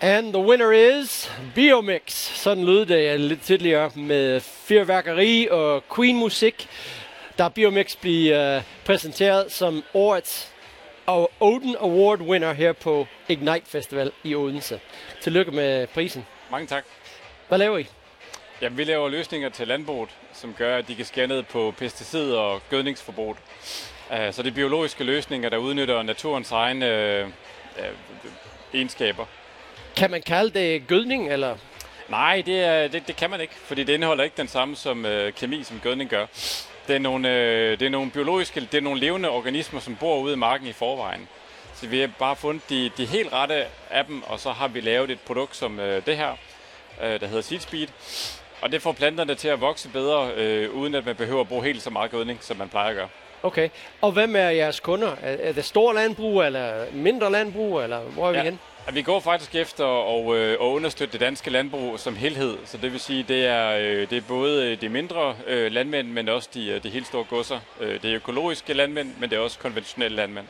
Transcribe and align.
And 0.00 0.32
the 0.32 0.42
winner 0.42 0.72
is 0.72 1.32
Biomix. 1.54 2.12
Sådan 2.14 2.64
lød 2.64 2.86
det 2.86 3.20
lidt 3.20 3.42
tidligere 3.42 3.90
med 3.94 4.40
fyrværkeri 4.40 5.48
og 5.50 5.82
Queen-musik. 5.96 6.68
Der 7.38 7.48
Biomix 7.48 7.96
bliver 7.96 8.56
uh, 8.56 8.62
præsenteret 8.84 9.52
som 9.52 9.84
årets 9.94 10.52
og 11.06 11.30
Odin 11.40 11.76
Award 11.80 12.20
winner 12.20 12.52
her 12.52 12.72
på 12.72 13.06
Ignite 13.28 13.66
Festival 13.66 14.12
i 14.24 14.34
Odense. 14.34 14.80
Tillykke 15.20 15.52
med 15.52 15.86
prisen. 15.86 16.26
Mange 16.50 16.66
tak. 16.66 16.84
Hvad 17.48 17.58
laver 17.58 17.78
I? 17.78 17.86
Jamen, 18.62 18.78
vi 18.78 18.84
laver 18.84 19.08
løsninger 19.08 19.48
til 19.48 19.68
landbruget, 19.68 20.10
som 20.32 20.54
gør, 20.58 20.76
at 20.76 20.88
de 20.88 20.94
kan 20.94 21.04
skære 21.04 21.26
ned 21.26 21.42
på 21.42 21.74
pesticid- 21.78 22.32
og 22.32 22.60
gødningsforbruget. 22.70 23.36
Uh, 24.10 24.16
så 24.30 24.42
det 24.42 24.50
er 24.50 24.54
biologiske 24.54 25.04
løsninger, 25.04 25.48
der 25.48 25.56
udnytter 25.56 26.02
naturens 26.02 26.52
egne 26.52 27.22
uh, 27.24 27.28
uh, 27.84 27.90
egenskaber. 28.74 29.26
Kan 29.96 30.10
man 30.10 30.22
kalde 30.22 30.58
det 30.58 30.86
gødning, 30.86 31.32
eller? 31.32 31.56
Nej, 32.08 32.42
det, 32.46 32.64
er, 32.64 32.88
det, 32.88 33.02
det 33.08 33.16
kan 33.16 33.30
man 33.30 33.40
ikke, 33.40 33.54
fordi 33.64 33.84
det 33.84 33.92
indeholder 33.92 34.24
ikke 34.24 34.36
den 34.36 34.48
samme 34.48 34.76
som 34.76 35.04
uh, 35.04 35.30
kemi, 35.36 35.62
som 35.62 35.80
gødning 35.82 36.10
gør. 36.10 36.26
Det 36.88 36.94
er, 36.94 36.98
nogle, 36.98 37.28
uh, 37.28 37.34
det 37.78 37.82
er 37.82 37.88
nogle 37.88 38.10
biologiske, 38.10 38.60
det 38.60 38.74
er 38.74 38.80
nogle 38.82 39.00
levende 39.00 39.28
organismer, 39.30 39.80
som 39.80 39.96
bor 39.96 40.18
ude 40.18 40.32
i 40.32 40.36
marken 40.36 40.66
i 40.66 40.72
forvejen. 40.72 41.28
Så 41.74 41.86
vi 41.86 42.00
har 42.00 42.10
bare 42.18 42.36
fundet 42.36 42.70
de, 42.70 42.90
de 42.96 43.06
helt 43.06 43.32
rette 43.32 43.64
af 43.90 44.04
dem, 44.04 44.22
og 44.22 44.40
så 44.40 44.50
har 44.50 44.68
vi 44.68 44.80
lavet 44.80 45.10
et 45.10 45.20
produkt 45.20 45.56
som 45.56 45.78
uh, 45.78 45.84
det 45.84 46.16
her, 46.16 46.30
uh, 47.00 47.06
der 47.20 47.26
hedder 47.26 47.42
Seed 47.42 47.60
Speed. 47.60 47.88
Og 48.60 48.72
det 48.72 48.82
får 48.82 48.92
planterne 48.92 49.34
til 49.34 49.48
at 49.48 49.60
vokse 49.60 49.88
bedre, 49.88 50.30
øh, 50.36 50.70
uden 50.70 50.94
at 50.94 51.06
man 51.06 51.16
behøver 51.16 51.40
at 51.40 51.48
bruge 51.48 51.64
helt 51.64 51.82
så 51.82 51.90
meget 51.90 52.10
gødning, 52.10 52.38
som 52.42 52.56
man 52.56 52.68
plejer 52.68 52.88
at 52.88 52.96
gøre. 52.96 53.08
Okay. 53.42 53.68
Og 54.00 54.12
hvem 54.12 54.36
er 54.36 54.48
jeres 54.50 54.80
kunder? 54.80 55.08
Er, 55.22 55.36
er 55.40 55.52
det 55.52 55.64
store 55.64 55.94
landbrug, 55.94 56.42
eller 56.42 56.84
mindre 56.92 57.32
landbrug, 57.32 57.80
eller 57.80 57.98
hvor 58.00 58.28
er 58.28 58.32
vi 58.32 58.38
Ja. 58.38 58.42
hen? 58.44 58.52
Ja, 58.52 58.58
vi 58.92 59.02
går 59.02 59.20
faktisk 59.20 59.54
efter 59.54 59.86
at, 59.86 60.36
øh, 60.36 60.52
at 60.52 60.56
understøtte 60.56 61.12
det 61.12 61.20
danske 61.20 61.50
landbrug 61.50 61.98
som 61.98 62.16
helhed. 62.16 62.58
Så 62.64 62.76
det 62.76 62.92
vil 62.92 63.00
sige, 63.00 63.22
det 63.28 63.46
er, 63.46 63.70
øh, 63.70 64.10
det 64.10 64.12
er 64.12 64.22
både 64.28 64.76
de 64.76 64.88
mindre 64.88 65.36
øh, 65.46 65.72
landmænd, 65.72 66.08
men 66.08 66.28
også 66.28 66.48
de, 66.54 66.68
øh, 66.68 66.82
de 66.82 66.90
helt 66.90 67.06
store 67.06 67.24
godser. 67.24 67.60
Øh, 67.80 68.02
det 68.02 68.10
er 68.10 68.14
økologiske 68.14 68.72
landmænd, 68.72 69.12
men 69.20 69.30
det 69.30 69.36
er 69.36 69.40
også 69.40 69.58
konventionelle 69.58 70.16
landmænd. 70.16 70.46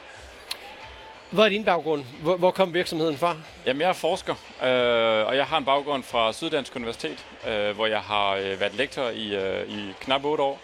Hvad 1.30 1.44
er 1.44 1.48
din 1.48 1.64
baggrund? 1.64 2.04
Hvor, 2.22 2.36
hvor 2.36 2.50
kom 2.50 2.74
virksomheden 2.74 3.16
fra? 3.16 3.36
Jamen, 3.66 3.80
jeg 3.80 3.88
er 3.88 3.92
forsker, 3.92 4.34
øh, 4.62 5.26
og 5.26 5.36
jeg 5.36 5.46
har 5.46 5.58
en 5.58 5.64
baggrund 5.64 6.02
fra 6.02 6.32
Syddansk 6.32 6.76
Universitet, 6.76 7.26
øh, 7.48 7.74
hvor 7.74 7.86
jeg 7.86 8.00
har 8.00 8.34
øh, 8.34 8.60
været 8.60 8.74
lektor 8.74 9.08
i, 9.08 9.34
øh, 9.34 9.68
i 9.68 9.92
knap 10.00 10.24
8 10.24 10.44
år 10.44 10.60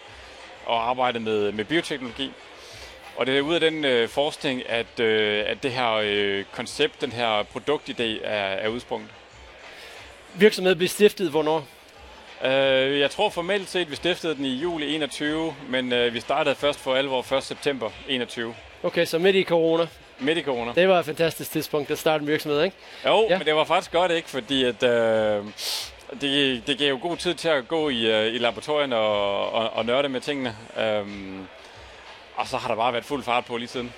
og 0.65 0.89
arbejdet 0.89 1.21
med, 1.21 1.51
med 1.51 1.65
bioteknologi. 1.65 2.31
Og 3.15 3.25
det 3.25 3.37
er 3.37 3.41
ud 3.41 3.53
af 3.53 3.59
den 3.59 3.85
øh, 3.85 4.09
forskning, 4.09 4.69
at, 4.69 4.99
øh, 4.99 5.43
at 5.47 5.63
det 5.63 5.71
her 5.71 5.91
øh, 6.03 6.43
koncept, 6.51 7.01
den 7.01 7.11
her 7.11 7.43
produktidé 7.43 8.03
er, 8.27 8.45
er 8.53 8.67
udsprunget. 8.67 9.09
Virksomheden 10.33 10.77
blev 10.77 10.89
stiftet 10.89 11.29
hvornår? 11.29 11.65
Øh, 12.45 12.99
jeg 12.99 13.11
tror 13.11 13.29
formelt 13.29 13.69
set, 13.69 13.91
vi 13.91 13.95
stiftede 13.95 14.35
den 14.35 14.45
i 14.45 14.53
juli 14.55 14.95
21, 14.95 15.55
men 15.69 15.93
øh, 15.93 16.13
vi 16.13 16.19
startede 16.19 16.55
først 16.55 16.79
for 16.79 16.95
alvor 16.95 17.33
1. 17.33 17.43
september 17.43 17.89
21. 18.09 18.55
Okay, 18.83 19.05
så 19.05 19.19
midt 19.19 19.35
i 19.35 19.43
corona. 19.43 19.87
Midt 20.19 20.37
i 20.37 20.41
corona. 20.43 20.71
Det 20.75 20.87
var 20.89 20.99
et 20.99 21.05
fantastisk 21.05 21.51
tidspunkt 21.51 21.91
at 21.91 21.97
starte 21.99 22.21
en 22.21 22.27
virksomhed, 22.27 22.63
ikke? 22.63 22.77
Jo, 23.05 23.27
Ja. 23.29 23.37
men 23.37 23.47
det 23.47 23.55
var 23.55 23.63
faktisk 23.63 23.91
godt, 23.91 24.11
ikke? 24.11 24.29
Fordi 24.29 24.63
at, 24.63 24.83
øh, 24.83 25.45
det, 26.21 26.67
det 26.67 26.77
gav 26.77 26.89
jo 26.89 26.99
god 27.01 27.17
tid 27.17 27.33
til 27.35 27.47
at 27.49 27.67
gå 27.67 27.89
i, 27.89 28.11
øh, 28.27 28.35
i 28.35 28.37
laboratorien 28.37 28.93
og, 28.93 29.49
og, 29.51 29.69
og 29.73 29.85
nørde 29.85 30.09
med 30.09 30.21
tingene. 30.21 30.55
Um, 31.01 31.47
og 32.35 32.47
så 32.47 32.57
har 32.57 32.67
der 32.67 32.75
bare 32.75 32.93
været 32.93 33.05
fuld 33.05 33.23
fart 33.23 33.45
på 33.45 33.57
lige 33.57 33.67
siden. 33.67 33.93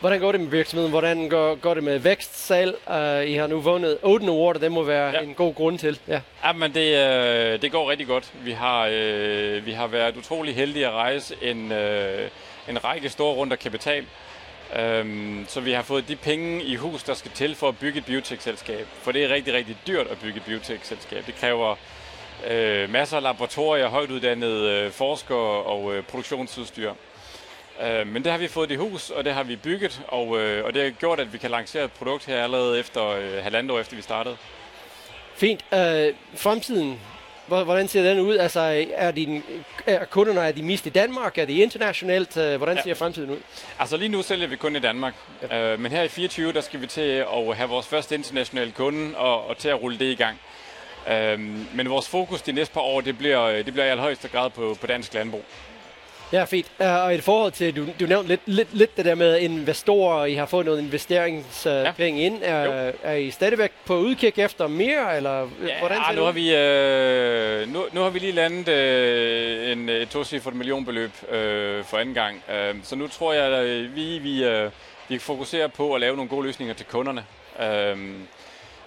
Hvordan 0.00 0.20
går 0.20 0.32
det 0.32 0.40
med 0.40 0.48
virksomheden? 0.48 0.90
Hvordan 0.90 1.28
går, 1.28 1.54
går 1.54 1.74
det 1.74 1.84
med 1.84 1.98
vækst, 1.98 2.46
salg? 2.46 2.74
Uh, 2.86 3.30
I 3.30 3.34
har 3.34 3.46
nu 3.46 3.60
vundet 3.60 3.98
Odin 4.02 4.28
Award, 4.28 4.56
og 4.56 4.62
det 4.62 4.72
må 4.72 4.82
være 4.82 5.10
ja. 5.10 5.20
En 5.20 5.34
god 5.34 5.54
grund 5.54 5.78
til. 5.78 5.98
Ja. 6.08 6.20
Ja, 6.44 6.52
men 6.52 6.74
det, 6.74 6.96
øh, 6.96 7.62
det 7.62 7.72
går 7.72 7.90
rigtig 7.90 8.06
godt. 8.06 8.32
Vi 8.44 8.52
har, 8.52 8.88
øh, 8.92 9.66
vi 9.66 9.72
har 9.72 9.86
været 9.86 10.16
utrolig 10.16 10.54
heldige 10.54 10.86
at 10.86 10.92
rejse 10.92 11.36
en, 11.42 11.72
øh, 11.72 12.28
en 12.68 12.84
række 12.84 13.08
store 13.08 13.34
runder 13.34 13.56
kapital. 13.56 14.06
Um, 15.00 15.44
så 15.48 15.60
vi 15.60 15.72
har 15.72 15.82
fået 15.82 16.08
de 16.08 16.16
penge 16.16 16.62
i 16.62 16.76
hus, 16.76 17.02
der 17.02 17.14
skal 17.14 17.30
til 17.30 17.54
for 17.54 17.68
at 17.68 17.78
bygge 17.78 17.98
et 17.98 18.04
biotech-selskab. 18.04 18.86
For 19.02 19.12
det 19.12 19.24
er 19.24 19.28
rigtig, 19.28 19.54
rigtig 19.54 19.76
dyrt 19.86 20.06
at 20.06 20.18
bygge 20.18 20.36
et 20.36 20.44
biotech-selskab. 20.44 21.26
Det 21.26 21.34
kræver 21.34 21.76
øh, 22.50 22.90
masser 22.90 23.16
af 23.16 23.22
laboratorier, 23.22 23.88
højt 23.88 24.10
uddannede 24.10 24.70
øh, 24.70 24.90
forskere 24.90 25.62
og 25.62 25.94
øh, 25.94 26.02
produktionsudstyr. 26.02 26.92
Øh, 27.82 28.06
men 28.06 28.24
det 28.24 28.32
har 28.32 28.38
vi 28.38 28.48
fået 28.48 28.70
i 28.70 28.74
hus, 28.76 29.10
og 29.10 29.24
det 29.24 29.32
har 29.32 29.42
vi 29.42 29.56
bygget, 29.56 30.02
og, 30.08 30.38
øh, 30.40 30.64
og 30.64 30.74
det 30.74 30.82
har 30.82 30.90
gjort, 30.90 31.20
at 31.20 31.32
vi 31.32 31.38
kan 31.38 31.50
lancere 31.50 31.84
et 31.84 31.92
produkt 31.92 32.24
her 32.26 32.42
allerede 32.44 32.80
efter 32.80 33.08
øh, 33.08 33.42
halvandet 33.42 33.70
år 33.70 33.80
efter 33.80 33.96
vi 33.96 34.02
startede. 34.02 34.36
Fint. 35.34 35.64
Uh, 35.72 35.78
fremtiden, 36.36 37.00
hvor- 37.46 37.64
hvordan 37.64 37.88
ser 37.88 38.02
den 38.02 38.20
ud? 38.20 38.36
Altså, 38.36 38.84
er, 38.94 39.10
din, 39.10 39.42
er 39.86 40.04
kunderne 40.04 40.40
er 40.40 40.52
de 40.52 40.62
mest 40.62 40.86
i 40.86 40.88
Danmark? 40.88 41.38
Er 41.38 41.44
de 41.44 41.54
internationalt? 41.54 42.36
Uh, 42.36 42.54
hvordan 42.54 42.76
Ja. 42.76 42.82
ser 42.82 42.94
fremtiden 42.94 43.30
ud? 43.30 43.36
Altså 43.78 43.96
lige 43.96 44.08
nu 44.08 44.22
sælger 44.22 44.46
vi 44.46 44.56
kun 44.56 44.76
i 44.76 44.78
Danmark, 44.78 45.14
ja. 45.50 45.72
øh, 45.72 45.80
men 45.80 45.92
her 45.92 46.02
i 46.02 46.08
24 46.08 46.52
der 46.52 46.60
skal 46.60 46.80
vi 46.80 46.86
til 46.86 47.00
at 47.00 47.56
have 47.56 47.68
vores 47.68 47.86
første 47.86 48.14
internationale 48.14 48.72
kunde 48.72 49.16
og, 49.16 49.46
og 49.46 49.56
til 49.58 49.68
at 49.68 49.82
rulle 49.82 49.98
det 49.98 50.04
i 50.04 50.14
gang. 50.14 50.40
Øhm, 51.10 51.66
men 51.74 51.90
vores 51.90 52.08
fokus 52.08 52.42
de 52.42 52.52
næste 52.52 52.74
par 52.74 52.80
år, 52.80 53.00
det 53.00 53.18
bliver, 53.18 53.42
øh, 53.44 53.64
det 53.64 53.72
bliver 53.72 53.86
i 53.86 53.88
allerhøjeste 53.90 54.28
grad 54.28 54.50
på, 54.50 54.76
på 54.80 54.86
dansk 54.86 55.14
landbrug. 55.14 55.44
Ja, 56.32 56.44
fint. 56.44 56.66
Uh, 56.80 56.86
og 56.86 57.14
i 57.14 57.20
forhold 57.20 57.52
til, 57.52 57.76
du, 57.76 57.86
du 58.00 58.06
nævnte 58.06 58.28
lidt, 58.28 58.40
lidt, 58.46 58.68
lidt 58.74 58.96
det 58.96 59.04
der 59.04 59.14
med 59.14 59.38
investorer, 59.38 60.24
I 60.24 60.34
har 60.34 60.46
fået 60.46 60.66
noget 60.66 60.78
investeringspenge 60.82 62.20
Ja. 62.20 62.26
ind. 62.26 62.38
Er, 62.42 62.92
er 63.02 63.14
I 63.14 63.30
stadigvæk 63.30 63.72
på 63.86 63.96
udkig 63.96 64.32
efter 64.38 64.66
mere, 64.66 65.16
eller 65.16 65.38
Ja, 65.66 65.78
hvordan 65.78 65.96
ser 65.98 66.02
ah, 66.04 66.08
det 66.08 66.16
nu 66.16 66.20
ud? 66.20 66.26
har 66.26 66.32
vi 66.32 66.54
øh, 66.54 67.72
nu, 67.72 67.84
nu 67.92 68.00
har 68.00 68.10
vi 68.10 68.18
lige 68.18 68.32
landet 68.32 68.68
øh, 68.68 69.72
en 69.72 69.88
et 69.88 70.08
tocifret 70.08 70.54
millionbeløb 70.54 71.10
øh, 71.30 71.84
for 71.84 71.98
anden 71.98 72.14
gang. 72.14 72.42
Øh, 72.54 72.74
så 72.82 72.96
nu 72.96 73.08
tror 73.08 73.32
jeg, 73.32 73.44
at 73.44 73.64
øh, 73.64 73.96
vi 73.96 74.18
vi 74.18 74.44
øh, 74.44 74.70
vi 75.08 75.18
fokuserer 75.18 75.66
på 75.68 75.94
at 75.94 76.00
lave 76.00 76.16
nogle 76.16 76.28
gode 76.28 76.46
løsninger 76.46 76.74
til 76.74 76.86
kunderne. 76.86 77.24
Øh, 77.60 77.98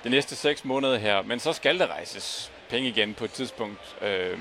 de 0.03 0.09
næste 0.09 0.35
seks 0.35 0.65
måneder 0.65 0.97
her, 0.97 1.21
men 1.21 1.39
så 1.39 1.53
skal 1.53 1.79
der 1.79 1.87
rejses 1.87 2.51
penge 2.69 2.89
igen 2.89 3.13
på 3.13 3.25
et 3.25 3.31
tidspunkt. 3.31 3.95
Øh, 4.01 4.37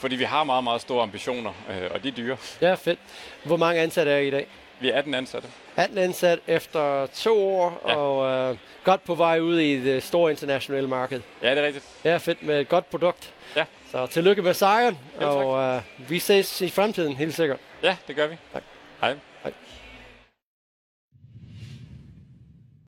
fordi 0.00 0.16
vi 0.16 0.24
har 0.24 0.44
meget, 0.44 0.64
meget 0.64 0.80
store 0.80 1.02
ambitioner, 1.02 1.52
øh, 1.70 1.90
og 1.90 2.02
de 2.02 2.08
er 2.08 2.12
dyre. 2.12 2.36
Ja, 2.60 2.74
fedt. 2.74 2.98
Hvor 3.44 3.56
mange 3.56 3.80
ansatte 3.80 4.12
er 4.12 4.18
I 4.18 4.28
i 4.28 4.30
dag? 4.30 4.46
Vi 4.80 4.90
er 4.90 4.96
18 4.98 5.14
ansatte. 5.14 5.48
18 5.76 5.98
ansat 5.98 6.38
efter 6.46 7.06
to 7.06 7.48
år, 7.48 7.82
ja. 7.88 7.96
Og 7.96 8.50
uh, 8.50 8.56
godt 8.84 9.04
på 9.04 9.14
vej 9.14 9.40
ud 9.40 9.58
i 9.58 9.84
det 9.84 10.02
store 10.02 10.30
internationale 10.30 10.88
marked. 10.88 11.20
Ja, 11.42 11.50
det 11.50 11.58
er 11.58 11.66
rigtigt. 11.66 11.84
Ja, 12.04 12.16
fedt 12.16 12.42
med 12.42 12.60
et 12.60 12.68
godt 12.68 12.90
produkt. 12.90 13.32
Ja. 13.56 13.64
Så 13.90 14.06
tillykke 14.06 14.42
med 14.42 14.54
sejren, 14.54 14.98
Ja, 15.20 15.26
og 15.26 15.76
uh, 15.76 16.10
vi 16.10 16.18
ses 16.18 16.60
i 16.60 16.68
fremtiden, 16.70 17.16
helt 17.16 17.34
sikkert. 17.34 17.58
Ja, 17.82 17.96
det 18.08 18.16
gør 18.16 18.26
vi. 18.26 18.36
Tak. 18.52 18.62
Hej. 19.00 19.14
Hej. 19.42 19.52